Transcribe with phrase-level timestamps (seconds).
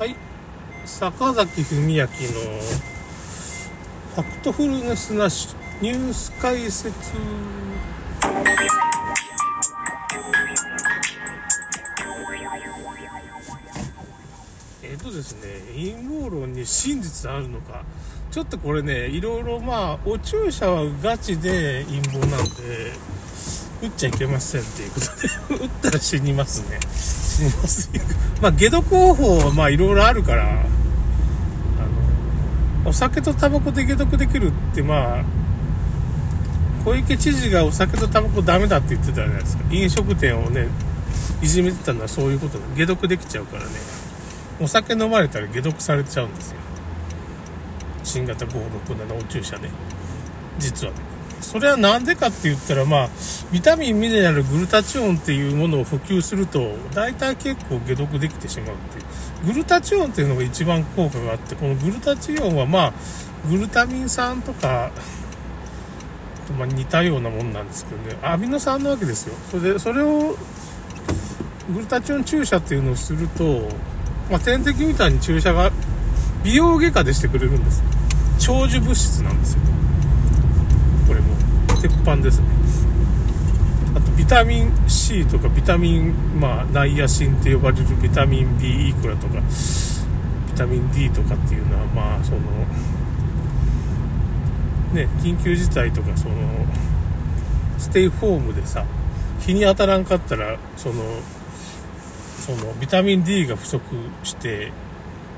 [0.00, 0.16] はい。
[0.86, 6.90] 坂崎文明のファクトフルネスなしニュース解説。
[14.82, 17.84] えっとですね陰謀論に真実あるのか。
[18.30, 23.19] ちょっとこれねいろいろまあお注射はガチで陰謀なんで。
[23.82, 25.06] 打っちゃいけませんっていうこと
[25.56, 26.78] で打ったら死にますね。
[26.92, 27.90] 死にます
[28.42, 30.54] まあ解毒方法はまあいろいろあるからあ
[32.84, 35.24] のお酒とタバコで解毒できるってまあ
[36.84, 39.64] 小池知事がお酒とタバコダメだって言ってたじゃないですか。
[39.70, 40.68] 飲食店をね
[41.42, 43.70] いじめてたのはそういうことで解毒できちゃうからね。
[44.60, 46.58] お酒飲まれたら解毒されちゃうんですよ。
[48.04, 49.70] 新型567お注射で。
[50.58, 50.92] 実は。
[50.92, 51.09] ね
[51.40, 53.08] それは何でかって言ったらまあ
[53.52, 59.04] ビタミンミネラルグルタチオンっていうものを補給すると大体結構解毒できてしまうっていう。
[59.46, 62.92] グルタチオンっていうのが一番効果があってこのグルタチオンはまあ
[63.48, 64.90] グルタミン酸とか
[66.58, 68.18] まあ、似たようなもんなんですけどね。
[68.22, 69.34] アミノ酸なわけですよ。
[69.50, 70.36] それでそれを
[71.72, 73.68] グルタチオン注射っていうのをすると、
[74.30, 75.70] まあ、点滴みたいに注射が
[76.42, 77.82] 美容外科でしてくれるんです。
[78.38, 79.60] 長寿物質なんですよ。
[81.80, 82.46] 鉄板ですね。
[83.96, 89.40] あとビタミン C とかビタミン、まあ、ナイアシンって呼ばれるビタミン B いくらとかビ
[90.56, 92.40] タミン D とかっていうのはまあその
[94.92, 96.34] ね緊急事態とかその
[97.78, 98.84] ステイホームでさ
[99.40, 101.02] 日に当たらんかったらその
[102.38, 103.82] そのビタミン D が不足
[104.22, 104.72] して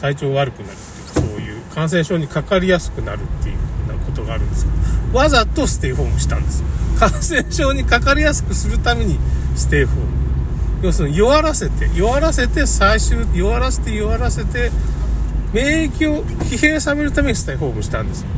[0.00, 3.58] 体調悪くなるっていうかそういう感染症にかかりやすくなるっていう
[4.06, 4.70] ことがあるんですけ
[5.12, 6.66] どわざとステイホームしたんですよ
[6.98, 9.18] 感染症にかかりやすくするために
[9.54, 10.06] ステイホーム
[10.82, 14.70] 要するに弱らせて弱らせて最終弱らせて弱らせて
[15.52, 18.28] 免疫を疲弊させるためにステイホームしたんですよ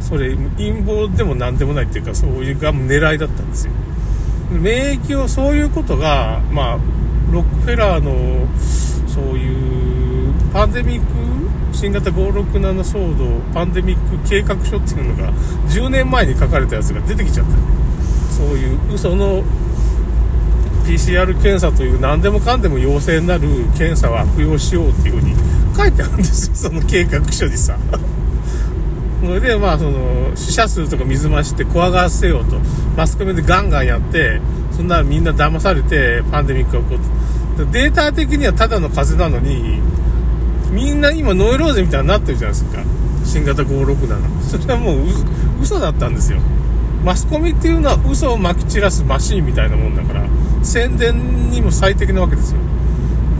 [0.00, 3.72] それ陰謀でも何でもないっていうかそういうが狙いだったんですよ
[4.50, 6.78] 免疫をそういうことがまあ
[7.30, 8.46] ロックフェラーの
[9.08, 11.41] そういうパンデミック
[11.72, 15.32] 新型567騒動パンデミック計画書っていうのが
[15.68, 17.52] 10年前に書かれたやつが出てきちゃった。
[18.32, 19.42] そういう嘘の
[20.84, 25.34] PCR 検査という何でもかんでも陽性になる検査を悪用しようっていうふうに
[25.76, 27.76] 書いてあるんですよその計画書にさ。
[29.24, 32.58] それでまあその死者数とか水増して怖がらせようと。
[32.96, 34.40] マスコミでガンガンやって
[34.72, 36.98] そんなみんな騙されてパンデミックが起こっ
[37.56, 39.80] てデータ的にはただの風邪なのに
[40.72, 42.82] みんな今ノイローゼみたいになってるじゃないですか。
[43.24, 45.06] 新型567それはもう
[45.60, 46.38] 嘘だったんですよ。
[47.04, 50.24] マスコミっていうのは嘘をまき散らすマシンみたいなもんだから
[50.62, 52.58] 宣伝にも最適なわけですよ。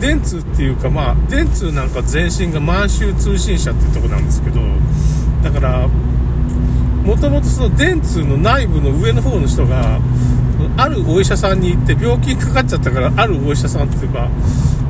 [0.00, 4.60] 電通っていうかまあ電通なんか前身が満州通信社っていうとこなんですけど
[5.44, 5.88] だから
[7.04, 10.00] もともとその電通の内部の上の方の人が
[10.76, 14.81] あるお医者さんに行って病気にかかっちゃったからあるお医者さんって言えばうーんと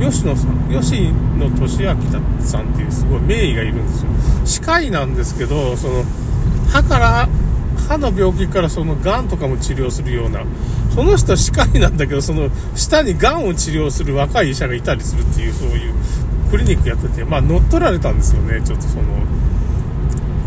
[0.00, 1.96] 吉野さん吉野俊明
[2.40, 4.10] さんっていうすごい名医がいるんですよ。
[4.44, 6.04] 歯科医なんですけどその
[6.70, 7.28] 歯から
[7.88, 10.44] 歯の病気からその癌とかも治療するような
[10.94, 15.94] その人は歯科医なんだけどその下に癌を治療する若い医者がいたりするっていうそういう
[16.50, 19.02] クリニックやっててまあ乗っ取られたんですよねちょっとその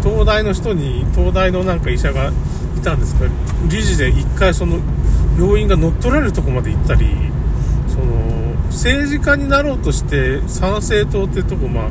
[0.03, 2.31] 東大の人に東大のなんか医者が
[2.77, 3.31] いたんですけど
[3.69, 4.79] 理事で一回その
[5.37, 7.32] 病院が乗っ取られるとこまで行ったり
[8.83, 11.89] 政治家になろうとして参政党ってとこまあ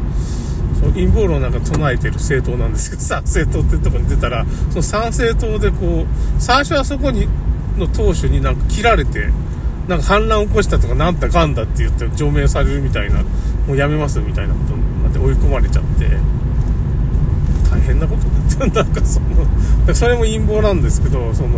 [0.78, 6.06] その陰謀論なんか唱えてる政党なんですけど 参政党ってとこに出たらその参政党でこう
[6.38, 7.26] 最初はそこに
[7.78, 9.30] の党首になんか切られて
[9.88, 13.20] なんか反乱を起こしたとかなんだかんだって言って除名されるみたいな
[13.66, 16.06] もうやめますみたいなことになって追い込まれちゃって
[17.70, 19.26] 大変なことになってなんかその
[19.94, 21.48] それも陰謀なんですけどその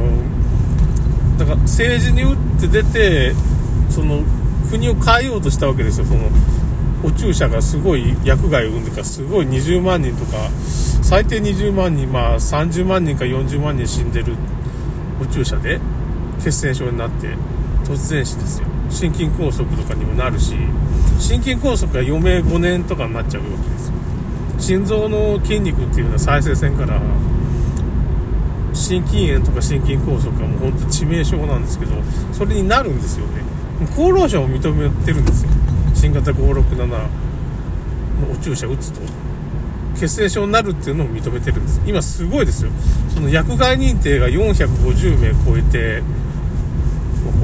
[1.38, 3.34] だから政治に打って出て
[3.90, 4.22] その
[4.70, 6.06] 国を変えようとしたわけですよ。
[6.06, 6.28] その
[7.04, 10.38] お注射がすごい薬害を生んでからすごい20万人とか
[11.02, 14.34] 最低20万人まあ30万人か40万人死んでる
[15.20, 15.80] お注射で
[16.42, 17.28] 血栓症になって
[17.84, 18.66] 突然死ですよ。
[18.90, 20.54] 心筋梗塞とかにもなるし
[21.18, 23.94] 心筋梗塞が余命5年とかになっちゃうわけですよ。
[24.58, 27.00] 心臓の筋肉っていうのは再生線から
[28.72, 31.92] 心筋炎とか心筋梗塞はもう本当致命傷なんですけど
[32.32, 33.43] それになるんですよね。
[33.92, 35.50] 厚労省も認めてるんですよ
[35.94, 36.98] 新型567の
[38.32, 39.00] お注射打つと
[39.96, 42.70] 血栓症になるっていうのを認めてるんです今すごいですよ
[43.14, 46.02] その薬害認定が450名超えて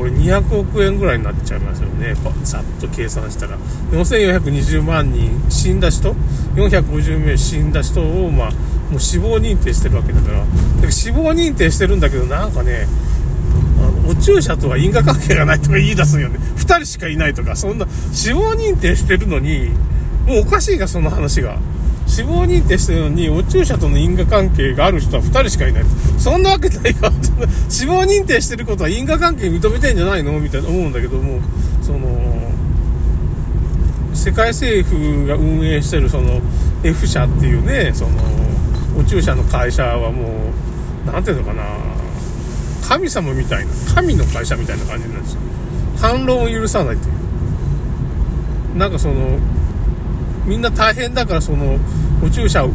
[0.01, 2.15] これ200億円ぐらいになっちゃいますよね。
[2.43, 3.59] ざっと計算したら。
[3.93, 6.15] 4420万人死んだ人
[6.55, 8.51] ?450 名死んだ人を、まあ、
[8.91, 10.39] もう死亡認定してるわけだから。
[10.39, 10.51] だか
[10.87, 12.87] ら死亡認定してるんだけど、なんかね、
[14.09, 16.39] お注射とは因果関係がないとか言い出すよね。
[16.57, 19.71] 2人しかいないとか、そんな、死亡認定してるのに、
[20.27, 21.59] もうおかしいが、その話が。
[22.07, 25.85] 死亡認定してるのに、お注射との因果関係がある人は2人しかいない。
[26.19, 27.13] そんなわけないか。
[27.71, 30.39] 死亡認定してることは因果関係認めてんじゃないの？
[30.41, 31.39] みたいな思うんだけども、
[31.81, 31.99] その、
[34.13, 36.41] 世界政府が運営してるその
[36.83, 38.11] F 社っていうね、その、
[38.99, 40.53] お注射の会社はも
[41.07, 41.63] う、なんていうのかな、
[42.91, 45.41] 神様みたいな、神の会社みたいな感じなんですよ。
[45.97, 47.13] 反論を許さないとい
[48.75, 48.77] う。
[48.77, 49.39] なんかその、
[50.45, 51.79] みんな大変だからその
[52.25, 52.71] お注射を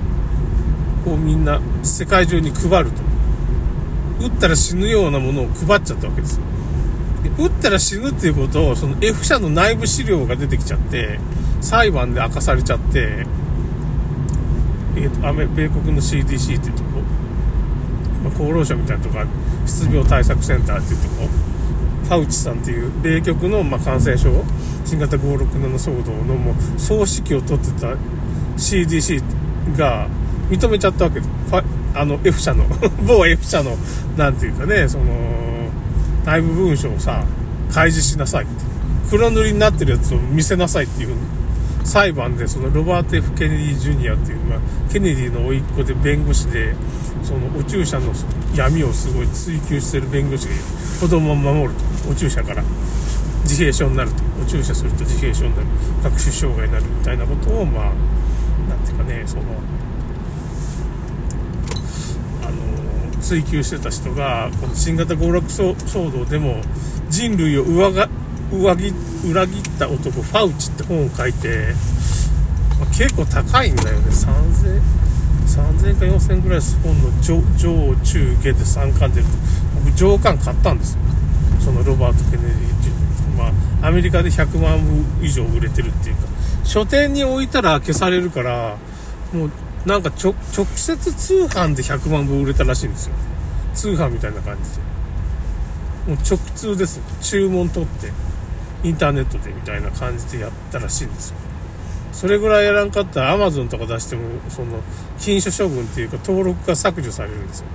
[1.18, 3.02] みんな世界中に配ると
[4.22, 6.40] 打ったら死ぬようなものを配っちゃったわけです
[7.38, 11.20] 打ったら死ぬっていうことをその F 社の内部資料が出てきちゃって
[11.60, 13.26] 裁判で明かされちゃって
[14.98, 17.02] えーと、米国の CDC っていうとこ、
[18.24, 19.20] ま、厚労省みたいなとこ
[19.66, 21.28] 失病対策センターっていうとこ
[22.06, 24.44] ファウチさんっていう米局の、ま、感染症
[24.86, 27.96] 新型567騒動のもう総指揮を取ってた
[28.58, 29.22] CDC
[29.78, 30.08] が
[30.50, 31.30] 認めちゃったわけです。
[31.96, 32.66] あの F 社の
[33.08, 33.78] 某 F 社の
[34.18, 35.06] なんていうかねその
[36.26, 37.24] 内部文書をさ
[37.72, 38.76] 開示しなさいって。
[39.10, 41.16] 黒塗りになってるやつを見せなさいっていう
[41.86, 44.60] 裁判でそのロバート・ F・ ケネディ・ジュニアっていう、まあ、
[44.92, 46.76] ケネディの甥っ子で弁護士で
[47.24, 48.12] そのお注射の
[48.56, 50.54] 闇をすごい追求してる弁護士が
[51.00, 51.74] 子供を守る
[52.04, 52.64] とお注射から。
[53.46, 55.68] 自閉症になるとお注射すると自閉症になる。
[56.04, 57.94] 学習障害になるみたいなことをまあ
[58.70, 59.44] なんていうかねその
[62.44, 62.52] あ
[63.16, 66.62] の追求してた人がこの新型暴落騒動でも
[67.10, 68.10] 人類を上が
[68.62, 68.94] 上切
[69.30, 71.74] 裏切った男ファウチって本を書いて、
[72.80, 74.06] まあ、結構高いんだよね。
[74.10, 74.82] 3000
[75.46, 79.32] 3000か4000ぐらいです本の上上中下で3巻出ると。
[79.86, 81.00] 僕上巻買ったんですよ。
[81.60, 82.94] そのロバート・ケネディっていう
[83.38, 84.80] まあアメリカで100万
[85.20, 86.22] 部以上売れてるっていうか。
[86.64, 88.78] 書店に置いたら消されるから
[89.32, 89.52] もう
[89.86, 90.34] なんか直
[90.76, 93.14] 接通販で100万部売れたらしいんですよ。
[93.76, 94.96] 通販みたいな感じで。
[96.08, 97.00] もう直通です。
[97.22, 98.12] 注文取って。
[98.86, 101.38] インターネットでみたいな感じでやったらしいんですよ。
[102.14, 104.80] それぐらいやらんかったら Amazon とか出してもその
[105.20, 107.66] 禁書処分っていうか登録が削除されるんですよ。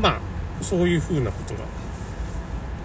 [0.00, 0.20] まあ
[0.62, 1.60] そういうふうなことが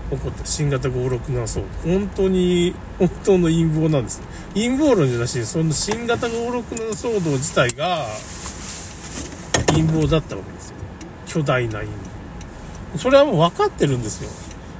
[0.09, 0.45] 起こった。
[0.45, 4.21] 新型567騒動本当に本当の陰謀なんです。
[4.55, 8.07] 陰謀論じゃなしにその新型567騒動自体が
[9.67, 10.75] 陰謀だったわけですよ。
[11.27, 12.97] 巨大な陰謀。
[12.97, 14.29] それはもう分かってるんですよ。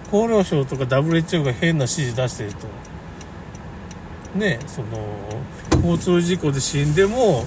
[0.08, 2.68] 厚労省とか WHO が変な指示出してると。
[4.38, 5.16] ねその
[5.76, 7.46] 交通事故で死んでも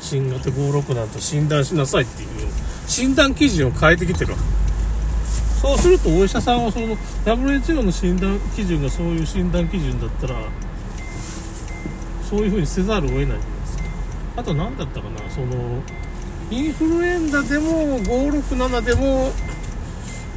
[0.00, 2.28] 新型567と診断しなさいっていう
[2.88, 4.44] 診断基準を変えてきてるわけ。
[5.60, 10.34] そうするとお医者さんはその WHO の診断基準がそういう診断基準だったら
[12.28, 13.84] そういうふうにせざるを得ないじゃないですか。
[14.38, 15.82] あと何だったかなその
[16.50, 19.30] インフルエンザでも567でも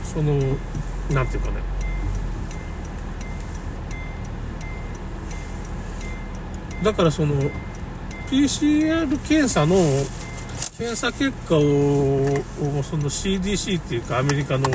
[0.04, 0.40] その
[1.12, 1.58] 何ていうかね。
[6.84, 7.36] だからその
[8.30, 9.76] PCR 検査の
[10.78, 11.62] 検査結果を
[12.84, 14.70] その CDC っていうかアメリカの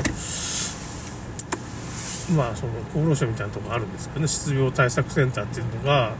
[2.35, 4.27] まあその厚労省みたいなとこあるんですけどね。
[4.27, 6.15] 失病対策センターっていうのが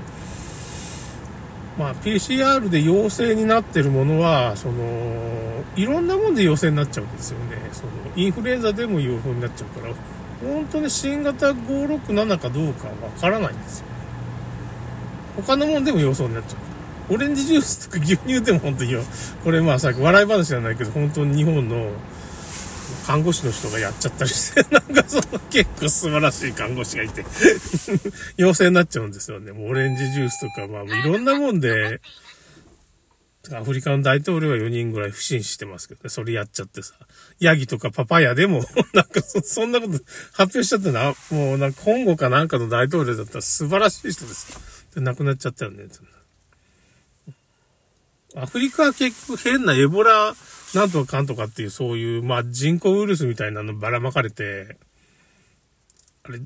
[1.78, 7.58] まあ PCR で陽性になってるものはそのいろんなもんで陽性になっちゃうんですよね。
[7.72, 9.94] そのインフルエンザでも陽性になっちゃうから
[10.42, 13.92] 本当に新型567かどうかわからないんですよね。
[15.38, 16.72] 他のもんでも陽性になっちゃう。
[17.14, 19.02] オレンジジュースとか牛乳でも本当によ、
[19.44, 21.90] これまあさっき、笑い話じゃないけど、本当に日本の
[23.12, 27.26] 看護師の人がやっちゃったりして、 なんかその結構素晴らしい看護師がいて
[28.38, 29.52] 陽性になっちゃうんですよね。
[29.52, 32.00] もうオレンジジュースとか、まあいろんなもんで、
[33.52, 36.94] アフリカの大統領は4人ぐらい不審してますけどね、それやっちゃってさ、
[37.42, 38.64] ヤギとかパパヤでも、
[38.96, 39.94] なんかそんなこと
[40.32, 44.86] 発表しちゃったな、もうなんか今後かなんかの大統領だったら素晴らしい人です。
[44.96, 45.84] で、亡くなっちゃったよね。
[48.38, 50.34] アフリカは結局変なエボラ
[50.74, 54.78] なんとかかんとかっていうそういう、まあ人工ウイルスみたいなのばらまかれて、
[56.24, 56.40] あれ、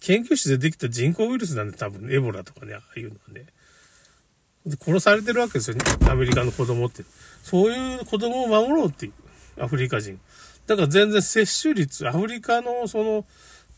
[0.00, 3.46] 研究室でできた人工ウイルスなんで多分エボラとかね、ああいうのはね。
[4.66, 5.84] で殺されてるわけですよね。
[6.08, 7.04] アメリカの子供って。
[7.42, 9.12] そういう子供を守ろうっていう。
[9.62, 10.18] アフリカ人。
[10.66, 13.26] だから全然接種率、アフリカのその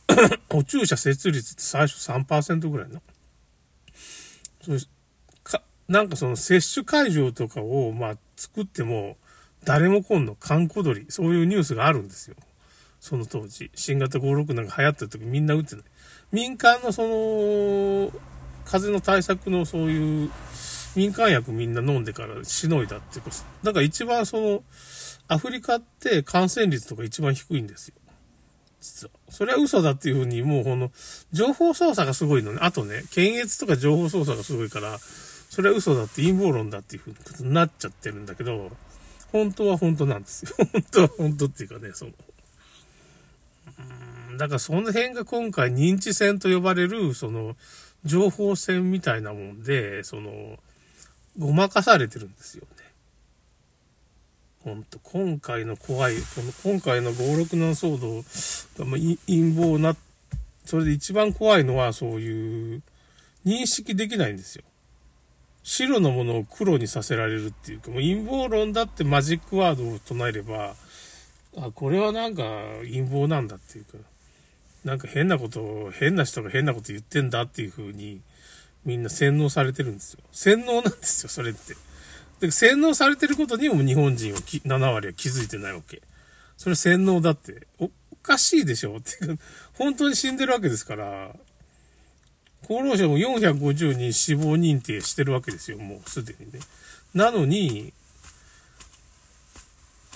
[0.51, 3.03] お注射接種率って最初3%ぐらいの。
[4.63, 4.79] そう
[5.43, 9.17] かなんかその接種会場とかを、まあ、作っても、
[9.67, 12.37] 誰も来んの、観光鳥、そういうニュースがあるんですよ。
[13.01, 13.71] その当時。
[13.75, 15.85] 新型56なんか流行ってる時みんな打ってない。
[16.33, 18.11] 民間のその、
[18.65, 20.31] 風邪の対策のそういう
[20.95, 23.31] 民間薬みんな飲んでからしのいだっていうか、
[23.65, 24.63] だから一番その、
[25.29, 27.95] アフリカって感染率とか一番低いんですよ。
[28.81, 29.11] 実は。
[29.31, 30.93] それは嘘だっていうふうに、もうこの、
[31.33, 32.61] 情報操作がすごいのね。
[32.63, 34.99] あとね、検閲とか情報操作がすごいから、
[35.51, 38.71] それは嘘だって陰謀論だっていうふうになっちゃってるんだけど、
[39.37, 40.55] 本当は本当なんですよ。
[40.73, 42.13] 本当は本当っていうかね、その。
[44.31, 47.57] うん、だからその辺が今回認知戦と呼ばれる、その、
[48.05, 50.59] 情報戦みたいなもんで、その、
[51.39, 52.85] ごまかされてるんですよね。
[54.65, 58.23] ほんと、今回の怖い、この今回の567騒動
[58.85, 59.97] が、ま陰謀な、
[60.65, 62.83] それで一番怖いのはそういう、
[63.45, 64.65] 認識できないんですよ。
[65.67, 70.77] 白のものを黒にさせられるっていうか、もう陰謀論だってマジックワードを唱えれば、
[71.59, 72.45] あ、これはなんか
[72.83, 73.99] 陰謀なんだっていうか、
[74.85, 78.21] なんか変なことを、変な人が変なこと言ってんだっていう風に、
[78.85, 80.21] みんな洗脳されてるんですよ。
[80.31, 81.75] 洗脳なんですよ、それって。
[82.39, 86.01] で、洗脳されてることにも日本人は7割は気づいてないわけ。
[86.57, 89.39] それ洗脳だって、お、おかしいでしょっていう、
[89.75, 91.35] 本当に死んでるわけですから、
[92.65, 96.61] 厚労省も450人死亡認定してるわけですよ、もうすでにね。
[97.15, 97.93] なのに、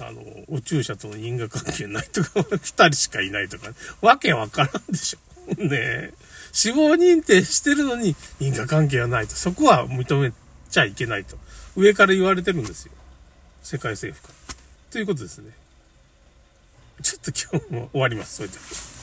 [0.00, 5.30] あの、お注射との因果関係ないとか、2人しかいないとか、わけわからんでしょ。
[5.58, 6.14] ねえ。
[6.52, 9.34] 死亡認定してるのに因果関係はないと。
[9.34, 10.32] そこは認め
[10.70, 11.38] ちゃいけないと。
[11.76, 12.92] 上から言われてるんですよ。
[13.62, 14.54] 世界政府から。
[14.90, 15.50] ということですね。
[17.02, 18.36] ちょっと今日も終わります。
[18.36, 18.99] それでは。